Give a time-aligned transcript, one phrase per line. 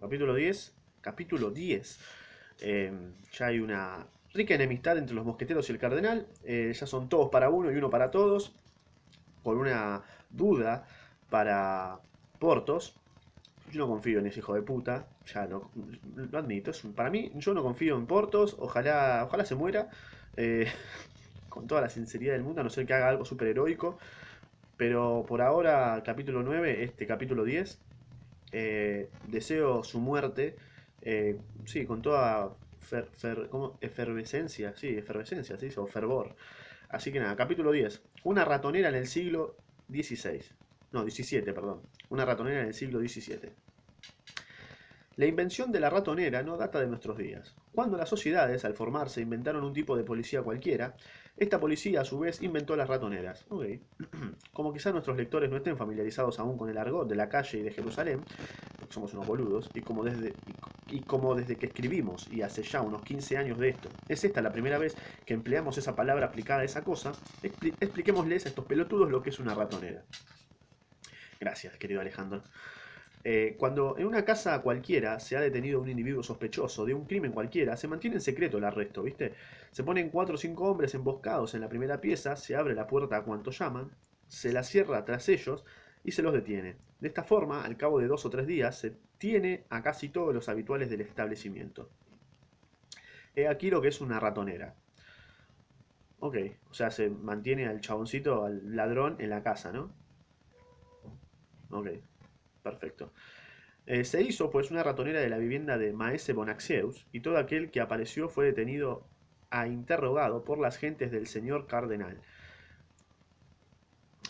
[0.00, 0.74] Capítulo 10.
[1.00, 1.98] Capítulo 10.
[2.60, 2.92] Eh,
[3.32, 6.26] ya hay una rica enemistad entre los mosqueteros y el cardenal.
[6.44, 8.54] Eh, ya son todos para uno y uno para todos.
[9.42, 10.86] Por una duda
[11.30, 12.00] para
[12.38, 12.96] Portos.
[13.72, 15.06] Yo no confío en ese hijo de puta.
[15.26, 15.70] Ya lo,
[16.16, 16.70] lo admito.
[16.72, 18.56] Es para mí, yo no confío en Portos.
[18.58, 19.90] Ojalá, ojalá se muera.
[20.36, 20.68] eh,
[21.50, 22.60] con toda la sinceridad del mundo.
[22.62, 23.98] A no ser que haga algo súper heroico.
[24.76, 27.78] Pero por ahora, capítulo 9, este capítulo 10.
[28.52, 30.56] Eh, deseo su muerte.
[31.02, 32.56] eh, sí, con toda
[32.90, 33.10] fer-
[33.80, 34.76] efervescencia.
[34.76, 35.68] Sí, efervescencia, ¿sí?
[35.76, 36.36] O fervor.
[36.88, 38.02] Así que nada, capítulo 10.
[38.24, 40.54] Una ratonera en el siglo XVI.
[40.92, 41.86] No, 17, perdón.
[42.10, 43.56] Una ratonera en el siglo XVII.
[45.16, 47.54] La invención de la ratonera no data de nuestros días.
[47.72, 50.96] Cuando las sociedades, al formarse, inventaron un tipo de policía cualquiera,
[51.36, 53.46] esta policía a su vez inventó las ratoneras.
[54.52, 57.62] Como quizá nuestros lectores no estén familiarizados aún con el argot de la calle y
[57.62, 58.24] de Jerusalén,
[58.78, 60.34] porque somos unos boludos, y como desde,
[60.88, 64.42] y como desde que escribimos, y hace ya unos 15 años de esto, es esta
[64.42, 68.66] la primera vez que empleamos esa palabra aplicada a esa cosa, expli- expliquémosles a estos
[68.66, 70.04] pelotudos lo que es una ratonera.
[71.40, 72.44] Gracias, querido Alejandro.
[73.22, 77.32] Eh, cuando en una casa cualquiera se ha detenido un individuo sospechoso de un crimen
[77.32, 79.34] cualquiera, se mantiene en secreto el arresto, ¿viste?
[79.72, 83.16] Se ponen cuatro o cinco hombres emboscados en la primera pieza, se abre la puerta
[83.16, 83.90] a cuanto llaman,
[84.26, 85.64] se la cierra tras ellos
[86.02, 86.76] y se los detiene.
[87.00, 90.34] De esta forma, al cabo de dos o tres días, se tiene a casi todos
[90.34, 91.90] los habituales del establecimiento.
[93.34, 94.76] He aquí lo que es una ratonera.
[96.20, 96.36] Ok,
[96.70, 99.92] o sea, se mantiene al chaboncito, al ladrón, en la casa, ¿no?
[101.70, 101.88] Ok,
[102.62, 103.12] perfecto.
[103.86, 107.70] Eh, se hizo pues una ratonera de la vivienda de Maese Bonaxeus y todo aquel
[107.70, 109.04] que apareció fue detenido
[109.50, 112.20] a interrogado por las gentes del señor cardenal.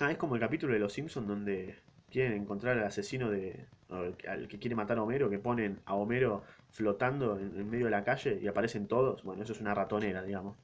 [0.00, 1.76] Ah, es como el capítulo de Los Simpsons donde
[2.10, 3.66] quieren encontrar al asesino de...
[3.90, 8.04] al que quiere matar a Homero, que ponen a Homero flotando en, medio de la
[8.04, 9.22] calle y aparecen todos.
[9.24, 10.56] Bueno, eso es una ratonera, digamos.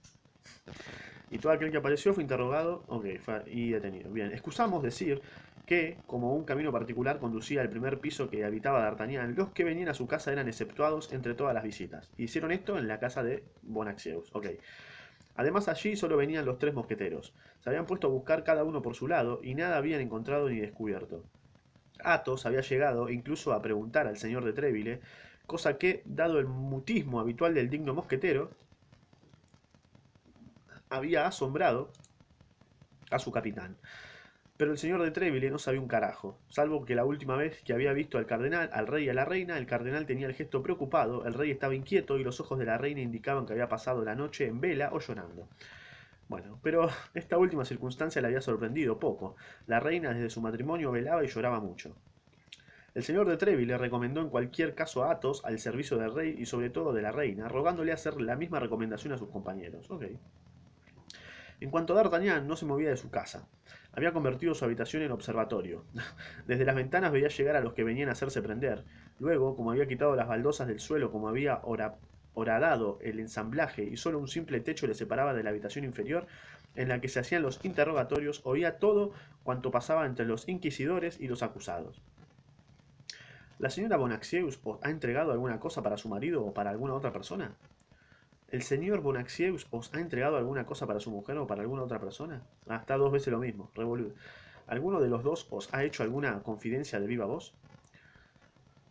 [1.31, 3.07] Y todo aquel que apareció fue interrogado ok,
[3.47, 4.11] y detenido.
[4.11, 5.21] Bien, excusamos decir
[5.67, 9.89] que, como un camino particular conducía al primer piso que habitaba D'Artagnan, los que venían
[9.89, 12.09] a su casa eran exceptuados entre todas las visitas.
[12.17, 14.31] Hicieron esto en la casa de Bonaxeus.
[14.33, 14.47] Ok.
[15.35, 17.35] Además allí solo venían los tres mosqueteros.
[17.61, 20.61] Se habían puesto a buscar cada uno por su lado y nada habían encontrado ni
[20.61, 21.25] descubierto.
[22.03, 25.01] Athos había llegado incluso a preguntar al señor de Treville,
[25.47, 28.51] cosa que, dado el mutismo habitual del digno mosquetero,
[30.89, 31.91] había asombrado
[33.11, 33.77] a su capitán.
[34.57, 37.75] Pero el señor de Treville no sabía un carajo, salvo que la última vez que
[37.75, 40.63] había visto al cardenal, al rey y a la reina, el cardenal tenía el gesto
[40.63, 44.03] preocupado, el rey estaba inquieto y los ojos de la reina indicaban que había pasado
[44.03, 45.47] la noche en vela o llorando.
[46.29, 49.37] Bueno, pero esta última circunstancia le había sorprendido poco.
[49.67, 51.95] La reina desde su matrimonio velaba y lloraba mucho.
[52.95, 56.47] El señor de Treville recomendó en cualquier caso a Athos al servicio del rey y
[56.47, 59.91] sobre todo de la reina, rogándole hacer la misma recomendación a sus compañeros.
[59.91, 60.05] Ok.
[61.61, 63.47] En cuanto a D'Artagnan, no se movía de su casa.
[63.97, 65.83] Había convertido su habitación en observatorio.
[66.47, 68.85] Desde las ventanas veía llegar a los que venían a hacerse prender.
[69.19, 71.97] Luego, como había quitado las baldosas del suelo, como había ora-
[72.35, 76.29] horadado el ensamblaje y solo un simple techo le separaba de la habitación inferior
[76.77, 79.11] en la que se hacían los interrogatorios, oía todo
[79.43, 82.05] cuanto pasaba entre los inquisidores y los acusados.
[83.59, 87.59] ¿La señora Bonacieux ha entregado alguna cosa para su marido o para alguna otra persona?
[88.49, 91.99] ¿El señor Bonacieux os ha entregado alguna cosa para su mujer o para alguna otra
[91.99, 92.43] persona?
[92.69, 94.15] Ah, está dos veces lo mismo, revolú.
[94.69, 97.55] ¿Alguno de los dos os ha hecho alguna confidencia de viva voz?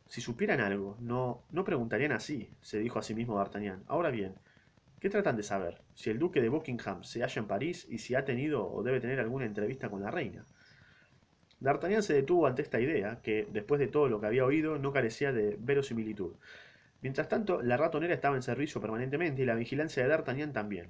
[0.08, 3.84] Si supieran algo, no, no preguntarían así, se dijo a sí mismo D'Artagnan.
[3.88, 4.36] Ahora bien,
[5.00, 5.82] ¿qué tratan de saber?
[5.94, 9.00] Si el duque de Buckingham se halla en París y si ha tenido o debe
[9.00, 10.44] tener alguna entrevista con la reina.
[11.62, 14.92] D'Artagnan se detuvo ante esta idea, que, después de todo lo que había oído, no
[14.92, 16.34] carecía de verosimilitud.
[17.06, 20.90] Mientras tanto, la ratonera estaba en servicio permanentemente y la vigilancia de D'Artagnan también.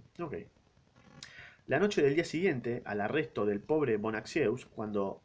[1.68, 5.22] La noche del día siguiente al arresto del pobre Bonacieux, cuando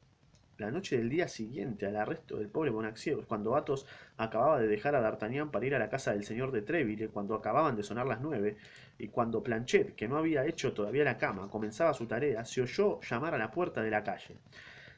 [0.58, 3.86] la noche del día siguiente al arresto del pobre Bonacieux, cuando Athos
[4.16, 7.36] acababa de dejar a D'Artagnan para ir a la casa del señor de Treville, cuando
[7.36, 8.56] acababan de sonar las nueve,
[8.98, 12.98] y cuando Planchet, que no había hecho todavía la cama, comenzaba su tarea, se oyó
[13.02, 14.38] llamar a la puerta de la calle.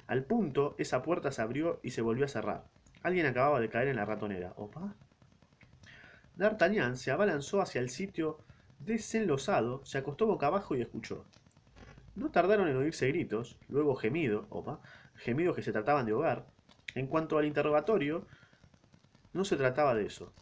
[0.07, 2.65] Al punto, esa puerta se abrió y se volvió a cerrar.
[3.03, 4.55] Alguien acababa de caer en la ratonera.
[4.57, 4.95] ¿Opa?
[6.37, 8.39] D'Artagnan se abalanzó hacia el sitio
[8.79, 11.27] desenlosado, se acostó boca abajo y escuchó.
[12.15, 14.47] No tardaron en oírse gritos, luego gemidos,
[15.15, 16.47] gemidos que se trataban de ahogar.
[16.95, 18.27] En cuanto al interrogatorio,
[19.33, 20.33] no se trataba de eso.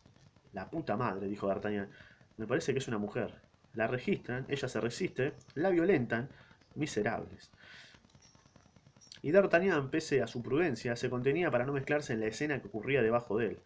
[0.52, 1.90] La puta madre, dijo D'Artagnan.
[2.36, 3.34] Me parece que es una mujer.
[3.74, 6.28] La registran, ella se resiste, la violentan.
[6.74, 7.50] Miserables.
[9.22, 12.68] Y D'Artagnan, pese a su prudencia, se contenía para no mezclarse en la escena que
[12.68, 13.62] ocurría debajo de él.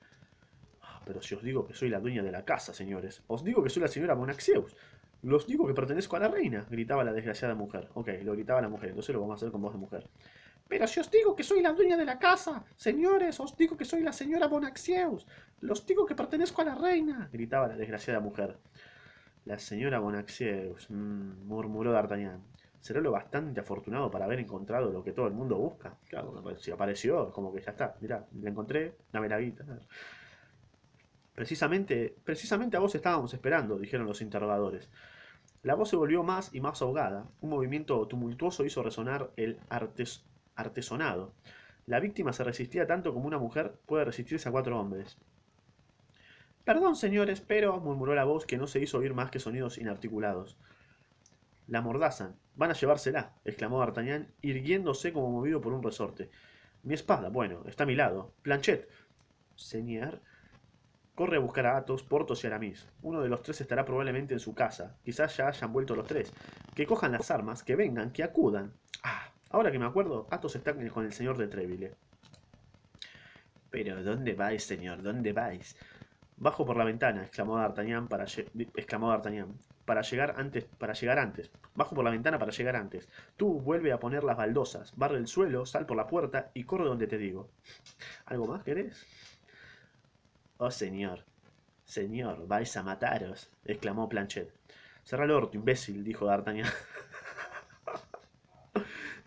[1.04, 3.22] Pero si os digo que soy la dueña de la casa, señores.
[3.26, 4.76] Os digo que soy la señora Monaxeus.
[5.22, 7.88] Los digo que pertenezco a la reina, gritaba la desgraciada mujer.
[7.94, 10.06] Ok, lo gritaba la mujer, entonces lo vamos a hacer con voz de mujer.
[10.68, 13.84] Pero si os digo que soy la dueña de la casa, señores, os digo que
[13.84, 15.26] soy la señora Bonaxieus.
[15.60, 18.56] Los digo que pertenezco a la reina, gritaba la desgraciada mujer.
[19.44, 22.42] La señora Bonaxieus, mmm, murmuró D'Artagnan.
[22.80, 25.96] ¿Será lo bastante afortunado para haber encontrado lo que todo el mundo busca?
[26.06, 27.96] Claro, si apareció, como que ya está.
[28.02, 29.38] Mirá, la encontré, dame la.
[31.34, 34.88] Precisamente, precisamente a vos estábamos esperando, dijeron los interrogadores.
[35.62, 37.26] La voz se volvió más y más ahogada.
[37.40, 40.24] Un movimiento tumultuoso hizo resonar el artes
[40.56, 41.32] artesonado.
[41.86, 45.18] La víctima se resistía tanto como una mujer puede resistirse a cuatro hombres.
[46.64, 50.56] Perdón, señores, pero murmuró la voz que no se hizo oír más que sonidos inarticulados.
[51.66, 52.36] La mordazan.
[52.56, 56.30] Van a llevársela, exclamó D'Artagnan, irguiéndose como movido por un resorte.
[56.82, 58.32] Mi espada, bueno, está a mi lado.
[58.42, 58.88] Planchet.
[59.56, 60.20] Señor.
[61.14, 62.86] Corre a buscar a Athos, Portos y Aramis.
[63.02, 64.96] Uno de los tres estará probablemente en su casa.
[65.04, 66.32] Quizás ya hayan vuelto los tres.
[66.74, 68.72] Que cojan las armas, que vengan, que acudan.
[69.02, 71.92] Ah, Ahora que me acuerdo, Athos está con el señor de Treville.
[73.70, 75.00] Pero, ¿dónde vais, señor?
[75.00, 75.76] ¿Dónde vais?
[76.36, 81.52] Bajo por la ventana, exclamó D'Artagnan para, exclamó D'Artagnan, para llegar antes, para llegar antes.
[81.76, 83.08] Bajo por la ventana para llegar antes.
[83.36, 86.86] Tú vuelve a poner las baldosas, barre el suelo, sal por la puerta y corre
[86.86, 87.48] donde te digo.
[88.26, 89.06] ¿Algo más querés?
[90.66, 91.18] Oh, señor.
[91.84, 94.50] Señor, vais a mataros, exclamó Planchet.
[95.04, 96.72] Cerra el orto, imbécil, dijo D'Artagnan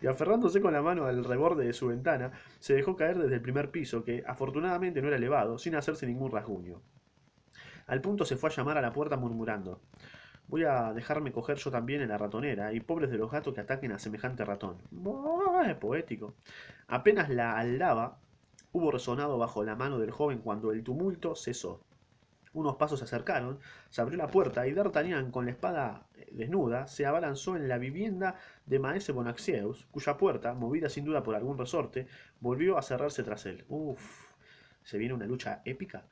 [0.02, 3.40] y aferrándose con la mano al reborde de su ventana, se dejó caer desde el
[3.40, 6.82] primer piso, que afortunadamente no era elevado, sin hacerse ningún rasguño.
[7.86, 9.80] Al punto se fue a llamar a la puerta murmurando
[10.48, 13.60] Voy a dejarme coger yo también en la ratonera, y pobres de los gatos que
[13.60, 14.78] ataquen a semejante ratón.
[15.68, 16.34] es poético.
[16.88, 18.18] Apenas la aldaba
[18.72, 21.80] hubo resonado bajo la mano del joven cuando el tumulto cesó.
[22.52, 23.58] Unos pasos se acercaron,
[23.90, 27.78] se abrió la puerta y D'Artagnan, con la espada eh, desnuda, se abalanzó en la
[27.78, 28.36] vivienda
[28.66, 32.06] de Maese Bonaxieus, cuya puerta, movida sin duda por algún resorte,
[32.40, 33.64] volvió a cerrarse tras él.
[33.68, 34.00] Uf,
[34.82, 36.04] ¿se viene una lucha épica?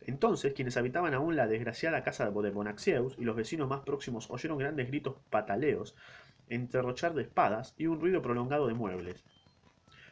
[0.00, 4.58] Entonces, quienes habitaban aún la desgraciada casa de Bonaxieus y los vecinos más próximos oyeron
[4.58, 5.94] grandes gritos pataleos,
[6.48, 9.24] enterrochar de espadas y un ruido prolongado de muebles.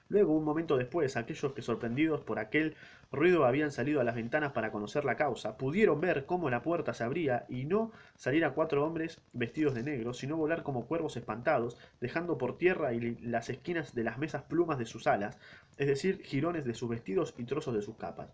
[0.08, 2.76] Luego, un momento después, aquellos que sorprendidos por aquel
[3.10, 6.92] ruido habían salido a las ventanas para conocer la causa, pudieron ver cómo la puerta
[6.94, 11.16] se abría y no salir a cuatro hombres vestidos de negro, sino volar como cuervos
[11.16, 15.38] espantados, dejando por tierra y las esquinas de las mesas plumas de sus alas,
[15.78, 18.28] es decir, jirones de sus vestidos y trozos de sus capas.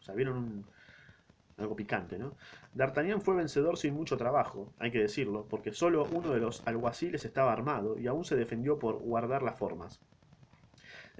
[0.00, 0.64] O sea, vieron
[1.58, 2.36] algo picante, ¿no?
[2.72, 7.24] D'Artagnan fue vencedor sin mucho trabajo, hay que decirlo, porque solo uno de los alguaciles
[7.24, 10.00] estaba armado y aún se defendió por guardar las formas.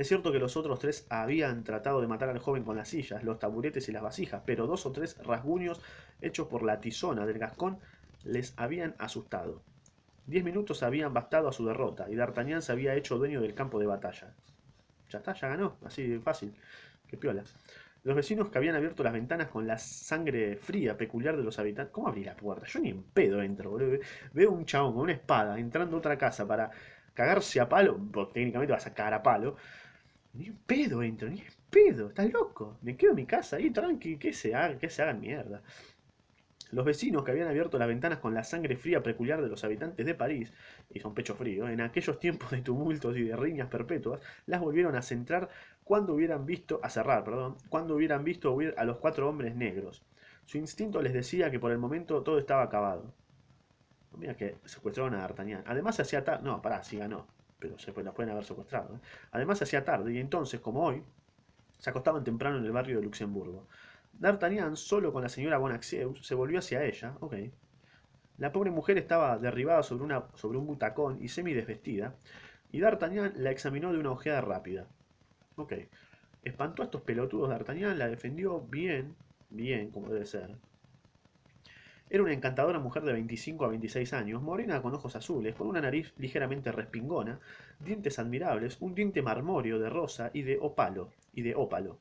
[0.00, 3.22] Es cierto que los otros tres habían tratado de matar al joven con las sillas,
[3.22, 5.78] los taburetes y las vasijas, pero dos o tres rasguños
[6.22, 7.78] hechos por la tizona del gascón
[8.24, 9.60] les habían asustado.
[10.26, 13.78] Diez minutos habían bastado a su derrota, y D'Artagnan se había hecho dueño del campo
[13.78, 14.32] de batalla.
[15.10, 16.54] Ya está, ya ganó, así fácil.
[17.06, 17.44] Qué piola.
[18.02, 21.92] Los vecinos que habían abierto las ventanas con la sangre fría peculiar de los habitantes.
[21.92, 22.64] ¿Cómo abrí la puerta?
[22.64, 23.98] Yo ni en pedo entro, boludo.
[24.32, 26.70] Veo un chabón con una espada entrando a otra casa para
[27.12, 28.00] cagarse a palo.
[28.32, 29.56] Técnicamente vas a cagar a palo.
[30.32, 32.78] Ni un pedo entro, ni un pedo, estás loco.
[32.82, 35.62] Me quedo en mi casa ahí, tranqui, que se haga, que se hagan mierda.
[36.72, 40.06] Los vecinos que habían abierto las ventanas con la sangre fría peculiar de los habitantes
[40.06, 40.52] de París,
[40.94, 44.94] y son pecho frío, en aquellos tiempos de tumultos y de riñas perpetuas, las volvieron
[44.94, 45.48] a centrar
[45.82, 50.04] cuando hubieran visto, a cerrar, perdón, cuando hubieran visto huir a los cuatro hombres negros.
[50.44, 53.12] Su instinto les decía que por el momento todo estaba acabado.
[54.16, 55.64] Mira que secuestraron a D'Artagnan.
[55.66, 56.44] Además hacía tarde.
[56.44, 57.26] No, pará, sí ganó
[57.60, 58.96] pero se la pueden haber secuestrado.
[58.96, 58.98] ¿eh?
[59.32, 61.02] Además hacía tarde y entonces, como hoy,
[61.78, 63.66] se acostaban temprano en el barrio de Luxemburgo.
[64.12, 67.16] D'Artagnan, solo con la señora Bonaxieus, se volvió hacia ella.
[67.20, 67.34] Ok.
[68.38, 72.14] La pobre mujer estaba derribada sobre, una, sobre un butacón y semi-desvestida,
[72.72, 74.86] y D'Artagnan la examinó de una ojeada rápida.
[75.56, 75.74] Ok.
[76.42, 79.14] Espantó a estos pelotudos D'Artagnan, la defendió bien,
[79.50, 80.56] bien, como debe ser.
[82.12, 85.80] Era una encantadora mujer de 25 a 26 años, morena con ojos azules, con una
[85.80, 87.38] nariz ligeramente respingona,
[87.78, 91.98] dientes admirables, un diente marmóreo de rosa y de ópalo, y de ópalo.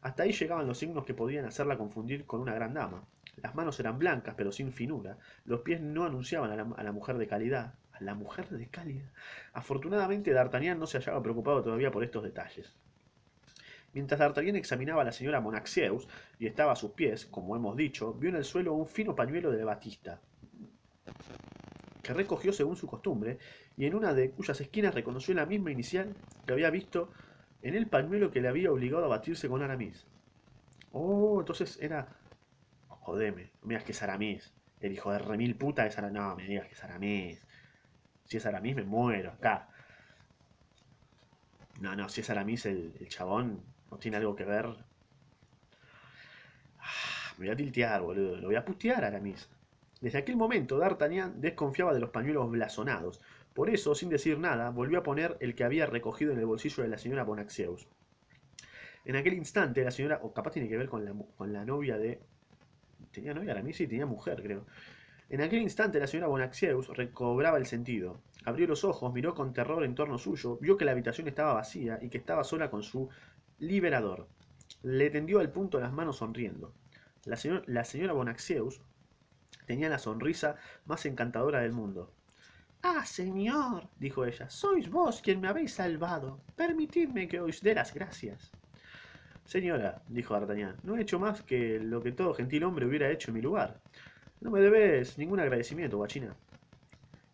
[0.00, 3.04] Hasta ahí llegaban los signos que podían hacerla confundir con una gran dama.
[3.42, 5.18] Las manos eran blancas, pero sin finura.
[5.44, 7.74] Los pies no anunciaban a la, a la mujer de calidad.
[7.92, 9.10] ¿A la mujer de calidad?
[9.52, 12.74] Afortunadamente, D'Artagnan no se hallaba preocupado todavía por estos detalles.
[13.94, 16.08] Mientras D'Artagnan examinaba a la señora Monaxieus
[16.38, 19.52] y estaba a sus pies, como hemos dicho, vio en el suelo un fino pañuelo
[19.52, 20.20] de batista,
[22.02, 23.38] que recogió según su costumbre,
[23.76, 26.12] y en una de cuyas esquinas reconoció la misma inicial
[26.44, 27.10] que había visto
[27.62, 30.06] en el pañuelo que le había obligado a batirse con Aramis.
[30.92, 32.08] Oh, entonces era...
[32.88, 34.52] Jodeme, no me digas que es Aramis.
[34.80, 36.20] El hijo de remil puta es Aramis.
[36.20, 37.46] No, me digas que es Aramis.
[38.24, 39.68] Si es Aramis me muero acá.
[41.80, 43.62] No, no, si es Aramis el, el chabón,
[43.98, 44.66] tiene algo que ver.
[46.80, 48.36] Ah, me voy a tiltear, boludo.
[48.36, 49.48] Lo voy a putear a Aramis.
[50.00, 53.20] Desde aquel momento, D'Artagnan desconfiaba de los pañuelos blasonados.
[53.54, 56.82] Por eso, sin decir nada, volvió a poner el que había recogido en el bolsillo
[56.82, 57.86] de la señora Bonaxeus.
[59.04, 61.96] En aquel instante, la señora, o capaz tiene que ver con la, con la novia
[61.96, 62.20] de.
[63.12, 63.76] ¿Tenía novia Aramis?
[63.76, 64.64] Sí, tenía mujer, creo.
[65.30, 68.20] En aquel instante la señora Bonaxeus recobraba el sentido.
[68.44, 71.98] Abrió los ojos, miró con terror en torno suyo, vio que la habitación estaba vacía
[72.02, 73.08] y que estaba sola con su
[73.66, 74.28] liberador.
[74.82, 76.72] Le tendió al punto las manos sonriendo.
[77.24, 78.80] La, señor, la señora Bonaxeus
[79.66, 82.12] tenía la sonrisa más encantadora del mundo.
[82.82, 86.40] Ah, señor, dijo ella, sois vos quien me habéis salvado.
[86.54, 88.50] Permitidme que os dé las gracias.
[89.46, 93.30] Señora, dijo D'Artagnan, no he hecho más que lo que todo gentil hombre hubiera hecho
[93.30, 93.80] en mi lugar.
[94.40, 96.36] No me debes ningún agradecimiento, guachina.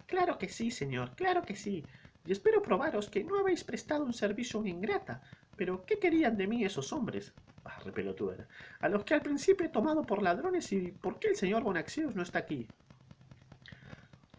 [0.06, 1.84] Claro que sí, señor, claro que sí.
[2.26, 5.22] Y espero probaros que no habéis prestado un servicio ingrata.
[5.60, 7.34] Pero, ¿qué querían de mí esos hombres?
[7.66, 8.48] Ah, repelotuda.
[8.80, 12.16] A los que al principio he tomado por ladrones y ¿por qué el señor Bonaxius
[12.16, 12.66] no está aquí?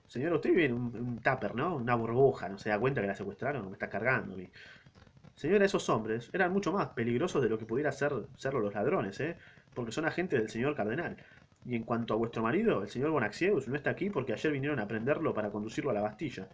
[0.08, 1.76] Señor, usted vive en un, tupper, ¿no?
[1.76, 4.36] Una burbuja, no se da cuenta que la secuestraron, me está cargando.
[5.36, 9.20] Señora, esos hombres eran mucho más peligrosos de lo que pudiera ser serlo los ladrones,
[9.20, 9.38] ¿eh?
[9.76, 11.18] Porque son agentes del señor cardenal.
[11.66, 14.80] Y en cuanto a vuestro marido, el señor Bonaxieus, no está aquí porque ayer vinieron
[14.80, 16.50] a prenderlo para conducirlo a la Bastilla.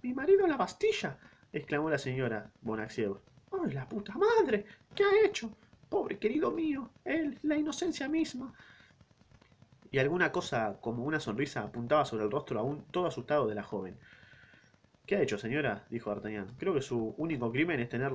[0.00, 1.18] ¿Mi marido en la Bastilla?
[1.52, 3.33] exclamó la señora Bonaxieus.
[3.52, 4.64] ¡Ay, la puta madre!
[4.94, 5.50] ¿Qué ha hecho?
[5.88, 8.52] Pobre querido mío, él, la inocencia misma.
[9.90, 13.62] Y alguna cosa como una sonrisa apuntaba sobre el rostro aún todo asustado de la
[13.62, 13.96] joven.
[15.06, 15.84] ¿Qué ha hecho, señora?
[15.90, 16.54] dijo D'Artagnan.
[16.58, 18.12] Creo que su único crimen es tener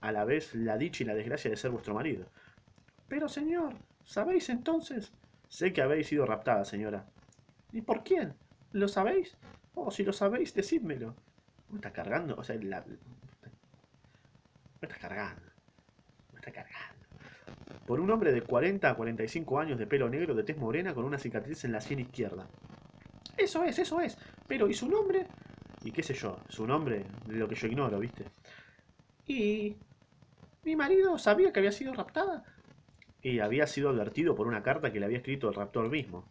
[0.00, 2.26] a la vez la dicha y la desgracia de ser vuestro marido.
[3.06, 3.74] Pero, señor,
[4.04, 5.12] ¿sabéis entonces?
[5.48, 7.06] Sé que habéis sido raptada, señora.
[7.72, 8.34] ¿Y por quién?
[8.72, 9.36] ¿Lo sabéis?
[9.74, 11.14] Oh, si lo sabéis, decídmelo.
[11.68, 12.36] ¿Me está cargando?
[12.36, 12.84] O sea, la...
[14.88, 15.42] me cargando.
[16.32, 17.06] Me está cargando.
[17.86, 21.04] Por un hombre de 40 a 45 años de pelo negro, de tez morena, con
[21.04, 22.46] una cicatriz en la sien izquierda.
[23.36, 24.16] Eso es, eso es.
[24.46, 25.26] Pero, ¿y su nombre?
[25.84, 28.24] Y qué sé yo, su nombre, lo que yo ignoro, ¿viste?
[29.26, 29.76] ¿Y
[30.64, 32.44] mi marido sabía que había sido raptada?
[33.20, 36.24] Y había sido advertido por una carta que le había escrito el raptor mismo.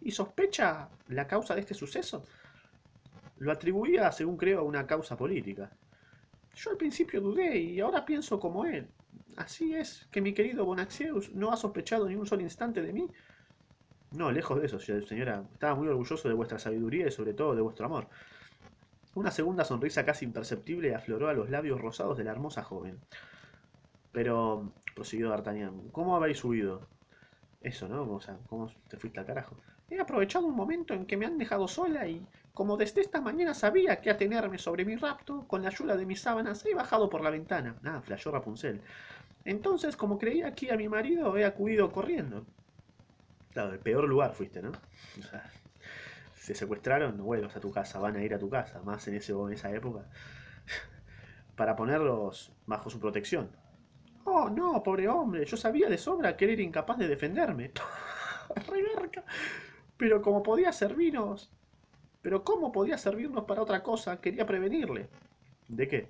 [0.00, 2.24] ¿Y sospecha la causa de este suceso?
[3.38, 5.70] Lo atribuía, según creo, a una causa política.
[6.54, 8.86] Yo al principio dudé y ahora pienso como él.
[9.36, 13.08] Así es que mi querido Bonaxeus no ha sospechado ni un solo instante de mí.
[14.12, 15.44] No, lejos de eso, señora.
[15.52, 18.08] Estaba muy orgulloso de vuestra sabiduría y sobre todo de vuestro amor.
[19.14, 22.98] Una segunda sonrisa casi imperceptible afloró a los labios rosados de la hermosa joven.
[24.12, 26.86] Pero, prosiguió D'Artagnan, ¿cómo habéis huido?
[27.62, 28.10] Eso, ¿no?
[28.10, 29.56] O sea, ¿cómo te fuiste al carajo?
[29.92, 33.52] He aprovechado un momento en que me han dejado sola y, como desde esta mañana
[33.52, 37.20] sabía que atenerme sobre mi rapto, con la ayuda de mis sábanas he bajado por
[37.20, 37.76] la ventana.
[37.84, 38.80] Ah, flashó Rapunzel.
[39.44, 42.46] Entonces, como creía aquí a mi marido, he acudido corriendo.
[43.52, 44.70] Claro, el peor lugar fuiste, ¿no?
[44.70, 45.50] O sea,
[46.36, 49.16] se secuestraron, no vuelvas a tu casa, van a ir a tu casa, más en,
[49.16, 50.06] ese, en esa época,
[51.54, 53.50] para ponerlos bajo su protección.
[54.24, 57.72] Oh, no, pobre hombre, yo sabía de sobra que él era incapaz de defenderme.
[58.68, 59.22] Reverca.
[60.02, 61.48] Pero como podía servirnos...
[62.22, 65.06] Pero cómo podía servirnos para otra cosa, quería prevenirle.
[65.68, 66.08] ¿De qué?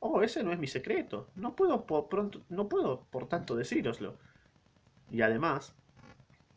[0.00, 1.28] Oh, ese no es mi secreto.
[1.36, 4.16] No puedo por pronto, no puedo por tanto decíroslo.
[5.08, 5.72] Y además,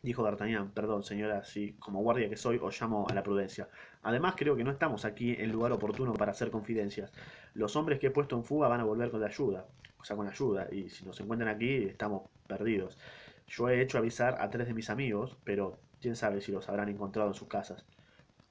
[0.02, 3.68] dijo D'Artagnan, perdón, señora, si como guardia que soy os llamo a la prudencia.
[4.02, 7.12] Además, creo que no estamos aquí en lugar oportuno para hacer confidencias.
[7.54, 9.66] Los hombres que he puesto en fuga van a volver con la ayuda,
[10.00, 12.98] o sea, con ayuda, y si nos encuentran aquí, estamos perdidos.
[13.46, 16.88] Yo he hecho avisar a tres de mis amigos, pero quién sabe si los habrán
[16.88, 17.84] encontrado en sus casas.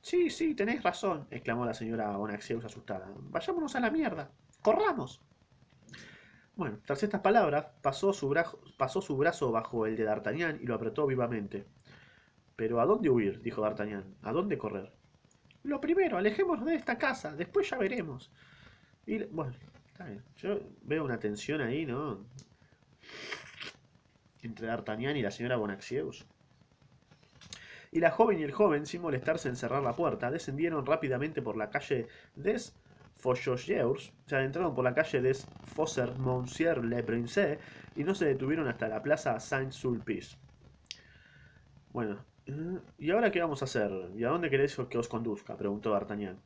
[0.02, 3.10] Sí, sí, tenéis razón, exclamó la señora Bonaxeus asustada.
[3.18, 4.30] Vayámonos a la mierda.
[4.62, 5.22] ¡Corramos!
[6.56, 10.66] Bueno, tras estas palabras, pasó su, brazo, pasó su brazo bajo el de D'Artagnan y
[10.66, 11.66] lo apretó vivamente.
[12.56, 13.42] Pero ¿a dónde huir?
[13.42, 14.16] dijo D'Artagnan.
[14.22, 14.94] ¿A dónde correr?
[15.64, 18.32] Lo primero, alejémonos de esta casa, después ya veremos.
[19.06, 19.54] Y, bueno,
[19.88, 20.24] está bien.
[20.38, 22.24] Yo veo una tensión ahí, ¿no?
[24.46, 26.26] Entre D'Artagnan y la señora Bonaxieus.
[27.92, 31.58] Y la joven y el joven, sin molestarse en cerrar la puerta, descendieron rápidamente por
[31.58, 32.74] la calle des
[33.18, 37.58] Faucheux, se adentraron por la calle des Fosser Monsieur le Prince
[37.96, 40.38] y no se detuvieron hasta la plaza Saint-Sulpice.
[41.92, 42.24] Bueno,
[43.00, 43.92] ¿y ahora qué vamos a hacer?
[44.16, 45.58] ¿Y a dónde queréis que os conduzca?
[45.58, 46.38] preguntó D'Artagnan.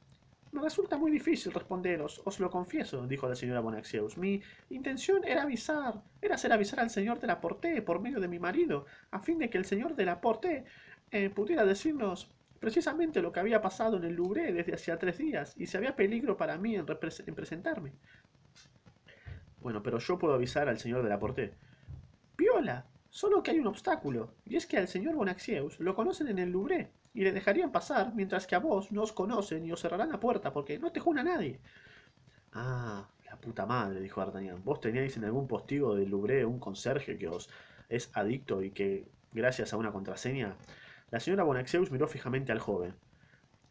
[0.51, 4.17] Me resulta muy difícil responderos, os lo confieso, dijo la señora Bonacieux.
[4.17, 4.41] Mi
[4.71, 8.39] intención era avisar, era hacer avisar al señor de la Porté por medio de mi
[8.39, 10.65] marido, a fin de que el señor de la Porté
[11.11, 15.53] eh, pudiera decirnos precisamente lo que había pasado en el Louvre desde hacía tres días
[15.55, 17.93] y si había peligro para mí en, en presentarme.
[19.61, 21.53] Bueno, pero yo puedo avisar al señor de la Porté.
[22.37, 26.39] Viola, solo que hay un obstáculo, y es que al señor Bonacieux lo conocen en
[26.39, 29.81] el Louvre y le dejarían pasar, mientras que a vos no os conocen y os
[29.81, 31.59] cerrarán la puerta porque no te juna nadie.
[32.53, 34.63] Ah, la puta madre, dijo D'Artagnan.
[34.63, 37.49] Vos teníais en algún postigo del Louvre un conserje que os
[37.89, 40.55] es adicto y que, gracias a una contraseña...
[41.11, 42.93] La señora Bonacieux miró fijamente al joven.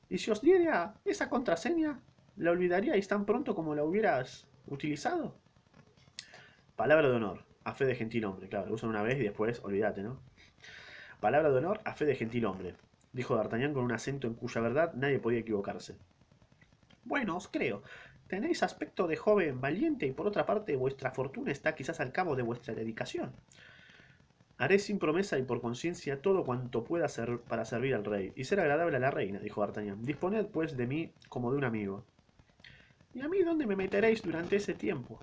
[0.09, 2.00] ¿Y si os diera esa contraseña,
[2.37, 5.37] la olvidaríais tan pronto como la hubieras utilizado?
[6.75, 8.49] Palabra de honor, a fe de gentil hombre.
[8.49, 10.18] Claro, lo usan una vez y después olvídate, ¿no?
[11.21, 12.75] Palabra de honor a fe de gentil hombre
[13.12, 15.96] dijo D'Artagnan con un acento en cuya verdad nadie podía equivocarse.
[17.04, 17.82] Bueno, os creo.
[18.26, 22.36] Tenéis aspecto de joven valiente y por otra parte vuestra fortuna está quizás al cabo
[22.36, 23.32] de vuestra dedicación.
[24.58, 27.06] Haré sin promesa y por conciencia todo cuanto pueda
[27.48, 30.04] para servir al rey y ser agradable a la reina, dijo D'Artagnan.
[30.04, 32.04] Disponed pues de mí como de un amigo.
[33.14, 35.18] ¿Y a mí dónde me meteréis durante ese tiempo?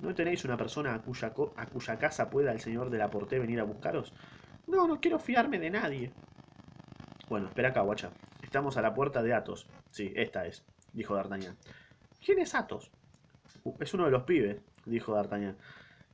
[0.00, 3.64] ¿No tenéis una persona a cuya, casa pueda el señor de la Porté venir a
[3.64, 4.12] buscaros?
[4.66, 6.12] No, no quiero fiarme de nadie.
[7.34, 8.10] Bueno, espera acá, guacha.
[8.44, 9.66] Estamos a la puerta de Athos.
[9.90, 10.62] Sí, esta es,
[10.92, 11.56] dijo D'Artagnan.
[12.24, 12.92] ¿Quién es Athos?
[13.64, 15.56] Uh, es uno de los pibes, dijo D'Artagnan.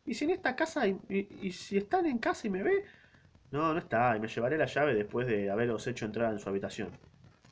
[0.06, 2.86] ¿Y si en esta casa y, si están en casa y me ve?
[3.50, 6.48] No, no está, y me llevaré la llave después de haberos hecho entrar en su
[6.48, 6.88] habitación.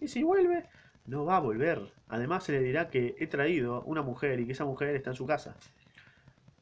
[0.01, 0.65] ¿Y si vuelve?
[1.05, 1.93] No va a volver.
[2.09, 5.17] Además se le dirá que he traído una mujer y que esa mujer está en
[5.17, 5.55] su casa.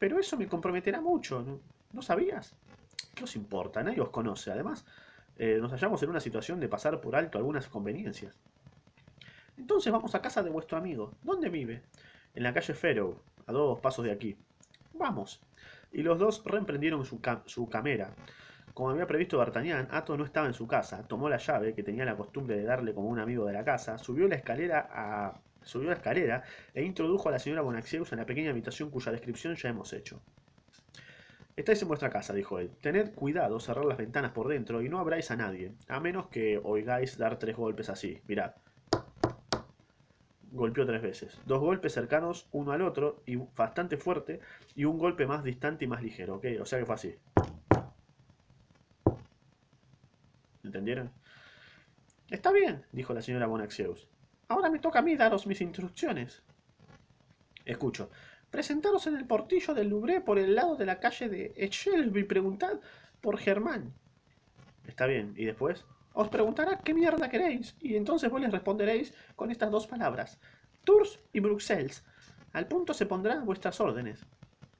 [0.00, 1.60] Pero eso me comprometerá mucho, ¿no,
[1.92, 2.56] ¿No sabías?
[3.14, 3.80] ¿Qué os importa?
[3.84, 4.50] Nadie os conoce.
[4.50, 4.84] Además,
[5.38, 8.38] eh, nos hallamos en una situación de pasar por alto algunas conveniencias.
[9.58, 11.12] Entonces vamos a casa de vuestro amigo.
[11.22, 11.82] ¿Dónde vive?
[12.34, 14.36] En la calle Ferrow, a dos pasos de aquí.
[14.94, 15.40] Vamos.
[15.92, 18.14] Y los dos reemprendieron su, su camera.
[18.74, 21.06] Como había previsto D'Artagnan, Athos no estaba en su casa.
[21.08, 23.96] Tomó la llave, que tenía la costumbre de darle como un amigo de la casa,
[23.98, 26.44] subió la escalera a subió la escalera
[26.74, 30.20] e introdujo a la señora Bonacieux en la pequeña habitación cuya descripción ya hemos hecho.
[31.56, 32.70] Estáis en vuestra casa, dijo él.
[32.82, 36.60] Tened cuidado, cerrar las ventanas por dentro y no abráis a nadie, a menos que
[36.62, 38.20] oigáis dar tres golpes así.
[38.28, 38.52] Mirad.
[40.52, 41.40] Golpeó tres veces.
[41.46, 44.40] Dos golpes cercanos uno al otro y bastante fuerte
[44.74, 46.44] y un golpe más distante y más ligero, ¿ok?
[46.60, 47.16] O sea que fue así.
[50.62, 51.10] ¿Entendieron?
[52.28, 54.08] Está bien, dijo la señora Bonacieux.
[54.48, 56.42] Ahora me toca a mí daros mis instrucciones.
[57.64, 58.10] Escucho.
[58.56, 62.24] Presentaros en el portillo del Louvre por el lado de la calle de Echelby y
[62.24, 62.80] preguntad
[63.20, 63.92] por Germán.
[64.86, 65.84] Está bien, ¿y después?
[66.14, 70.40] Os preguntará qué mierda queréis, y entonces vos les responderéis con estas dos palabras,
[70.84, 72.02] Tours y Bruxelles.
[72.54, 74.24] Al punto se pondrán vuestras órdenes.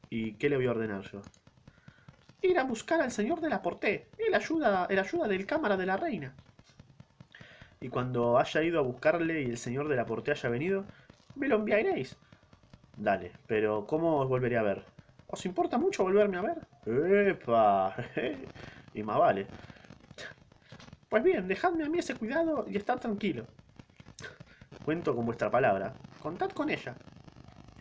[0.09, 1.21] ¿Y qué le voy a ordenar yo?
[2.41, 5.85] Ir a buscar al señor de la Porté, el ayuda, el ayuda del cámara de
[5.85, 6.35] la reina.
[7.83, 10.87] Y cuando haya ido a buscarle y el señor de la Porté haya venido,
[11.35, 12.17] me lo enviaréis.
[12.96, 14.82] Dale, pero ¿cómo os volveré a ver?
[15.28, 17.28] ¿Os importa mucho volverme a ver?
[17.28, 17.94] ¡Epa!
[18.94, 19.46] y más vale.
[21.09, 23.46] Pues bien, dejadme a mí ese cuidado y estad tranquilo.
[24.85, 25.92] Cuento con vuestra palabra.
[26.22, 26.94] Contad con ella.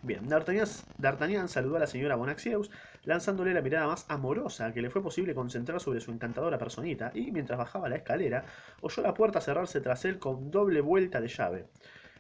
[0.04, 2.70] Bien, D'Artagnan saludó a la señora Bonacieux,
[3.06, 7.32] lanzándole la mirada más amorosa que le fue posible concentrar sobre su encantadora personita, y
[7.32, 8.46] mientras bajaba la escalera,
[8.82, 11.66] oyó la puerta cerrarse tras él con doble vuelta de llave.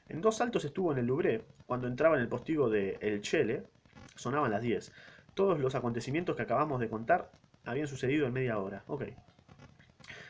[0.07, 1.45] En dos saltos estuvo en el Louvre.
[1.65, 3.63] Cuando entraba en el postigo de El Chele,
[4.15, 4.91] sonaban las 10.
[5.33, 7.31] Todos los acontecimientos que acabamos de contar
[7.65, 8.83] habían sucedido en media hora.
[8.87, 9.05] Ok.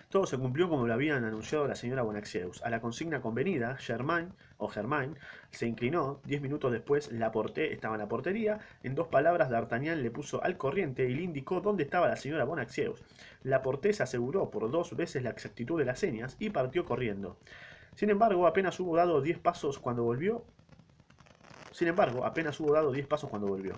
[0.10, 2.64] Todo se cumplió como lo habían anunciado la señora Bonacieux.
[2.64, 5.18] A la consigna convenida, Germain, o Germain,
[5.52, 6.22] se inclinó.
[6.24, 8.60] Diez minutos después, la porté estaba en la portería.
[8.82, 12.46] En dos palabras, D'Artagnan le puso al corriente y le indicó dónde estaba la señora
[12.46, 13.04] Bonacieux.
[13.44, 17.38] La porté se aseguró por dos veces la exactitud de las señas y partió corriendo.
[17.96, 20.44] Sin embargo, apenas hubo dado diez pasos cuando volvió.
[21.72, 23.76] Sin embargo, apenas hubo dado diez pasos cuando volvió.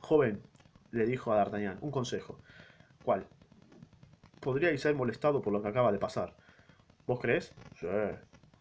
[0.00, 0.42] Joven,
[0.90, 2.38] le dijo a D'Artagnan, un consejo.
[3.04, 3.26] ¿Cuál?
[4.40, 6.34] Podríais ser molestado por lo que acaba de pasar.
[7.06, 7.52] ¿Vos crees?
[7.78, 7.86] Sí.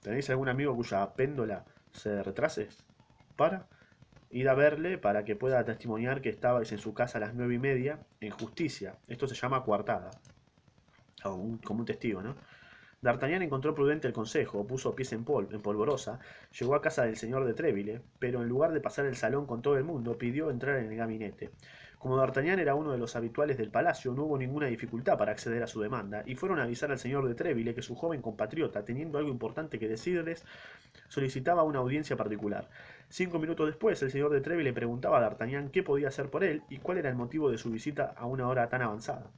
[0.02, 2.67] ¿Tenéis algún amigo cuya péndola se retrase?
[3.36, 3.67] Para.
[4.32, 7.56] Id a verle para que pueda testimoniar que estabais en su casa a las nueve
[7.56, 8.95] y media en justicia.
[9.08, 10.12] Esto se llama coartada.
[11.24, 12.36] como un testigo, ¿no?
[13.01, 16.19] D'Artagnan encontró prudente el consejo, puso pies en, pol en polvorosa,
[16.59, 19.62] llegó a casa del señor de Treville, pero en lugar de pasar el salón con
[19.62, 21.49] todo el mundo, pidió entrar en el gabinete.
[21.97, 25.63] Como D'Artagnan era uno de los habituales del palacio, no hubo ninguna dificultad para acceder
[25.63, 28.83] a su demanda, y fueron a avisar al señor de Treville que su joven compatriota,
[28.83, 30.43] teniendo algo importante que decirles,
[31.07, 32.69] solicitaba una audiencia particular.
[33.07, 36.43] Cinco minutos después, el señor de Treville le preguntaba a D'Artagnan qué podía hacer por
[36.43, 39.31] él y cuál era el motivo de su visita a una hora tan avanzada.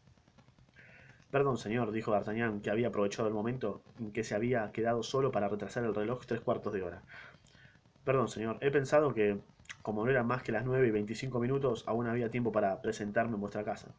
[1.32, 5.32] Perdón, señor, dijo D'Artagnan, que había aprovechado el momento en que se había quedado solo
[5.32, 7.04] para retrasar el reloj tres cuartos de hora.
[8.04, 9.40] Perdón, señor, he pensado que,
[9.82, 13.36] como no eran más que las nueve y veinticinco minutos, aún había tiempo para presentarme
[13.36, 13.96] en vuestra casa.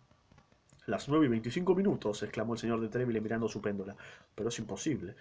[0.86, 3.96] Las nueve y veinticinco minutos, exclamó el señor de Treville mirando su péndola.
[4.34, 5.14] Pero es imposible.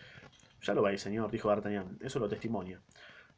[0.63, 2.81] Ya lo veis, señor, dijo D'Artagnan, eso lo testimonia.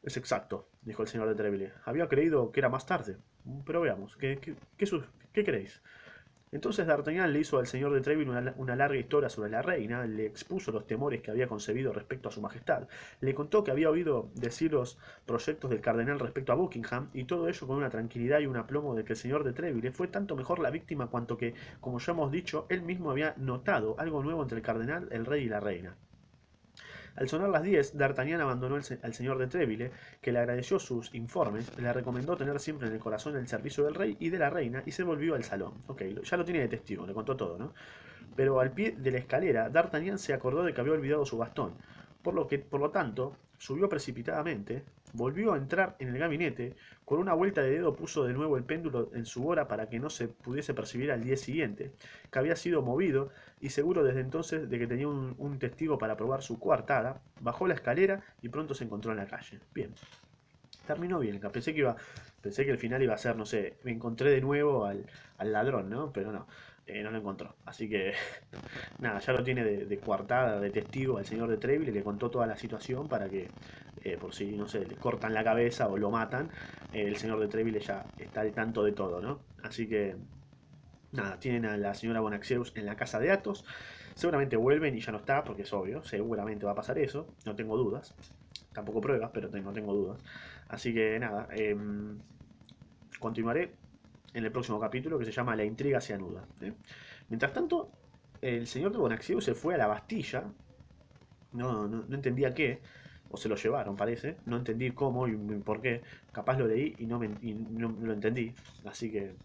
[0.01, 1.73] Es exacto, dijo el señor de Treville.
[1.85, 3.17] Había creído que era más tarde.
[3.65, 5.69] Pero veamos, ¿qué, qué, qué, qué?
[6.53, 10.27] Entonces D'Artagnan le hizo al señor de Treville una, larga historia sobre la reina, le
[10.27, 12.87] expuso los temores que había concebido respecto a su majestad,
[13.21, 17.47] le contó que había oído decir los proyectos del cardenal respecto a Buckingham, y todo
[17.47, 20.35] ello con una tranquilidad y un aplomo de que el señor de Treville fue tanto
[20.35, 24.43] mejor la víctima cuanto que, como ya hemos dicho, él mismo había notado algo nuevo
[24.43, 25.97] entre el cardenal, el rey y la reina.
[27.15, 31.77] Al sonar las diez, D'Artagnan abandonó al señor de Treville, que le agradeció sus informes,
[31.77, 34.81] le recomendó tener siempre en el corazón el servicio del rey y de la reina,
[34.85, 35.73] y se volvió al salón.
[35.87, 37.73] Ok, ya lo tiene de testigo, le contó todo, ¿no?
[38.35, 41.73] Pero al pie de la escalera, D'Artagnan se acordó de que había olvidado su bastón,
[42.23, 44.83] por lo que, por lo tanto, subió precipitadamente,
[45.13, 48.63] volvió a entrar en el gabinete, con una vuelta de dedo puso de nuevo el
[48.63, 51.91] péndulo en su hora para que no se pudiese percibir al día siguiente,
[52.31, 53.29] que había sido movido,
[53.61, 57.75] y seguro desde entonces de que tenía un, testigo para probar su coartada, bajó la
[57.75, 59.59] escalera y pronto se encontró en la calle.
[59.73, 59.93] Bien.
[60.87, 61.95] Terminó bien, pensé que iba,
[62.41, 65.05] pensé que el final iba a ser, no sé, me encontré de nuevo al,
[65.37, 66.11] al ladrón, ¿no?
[66.11, 66.45] Pero no,
[66.85, 67.55] eh, no lo encontró.
[67.65, 68.13] Así que,
[68.99, 72.29] nada, ya lo tiene de, de, coartada, de testigo al señor de Treville, le contó
[72.29, 73.49] toda la situación para que,
[74.03, 76.49] eh, por si, no sé, le cortan la cabeza o lo matan,
[76.91, 79.39] eh, el señor de Treville ya está al tanto de todo, ¿no?
[79.63, 80.15] Así que,
[81.11, 83.65] nada, tienen a la señora Bonaxeus en la casa de Athos.
[84.15, 87.55] Seguramente vuelven y ya no está, porque es obvio, seguramente va a pasar eso, no
[87.55, 88.13] tengo dudas.
[88.73, 90.21] Tampoco pruebas, pero no tengo dudas.
[90.67, 91.75] Así que nada, eh,
[93.19, 93.71] continuaré
[94.33, 96.45] en el próximo capítulo que se llama La intriga se anuda.
[96.61, 96.73] ¿eh?
[97.29, 97.91] Mientras tanto,
[98.41, 100.43] el señor de Bonacieux se fue a la Bastilla,
[101.53, 102.81] no, no, no, entendía qué,
[103.29, 107.05] o se lo llevaron parece, no entendí cómo y por qué, capaz lo leí y
[107.05, 108.53] no, me, no, lo entendí,
[108.85, 109.35] así que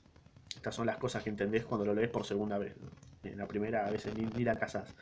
[0.56, 2.74] estas son las cosas que entendés cuando lo lees por segunda vez.
[3.22, 4.94] En la primera a veces ni, la casas.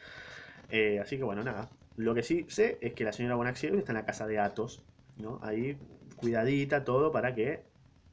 [0.71, 1.69] Eh, así que bueno, nada.
[1.97, 4.83] Lo que sí sé es que la señora Bonacieux está en la casa de Athos,
[5.17, 5.39] ¿no?
[5.43, 5.79] Ahí
[6.17, 7.63] cuidadita todo para que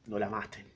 [0.06, 0.73] no la maten.